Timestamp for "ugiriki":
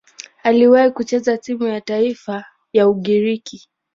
2.89-3.69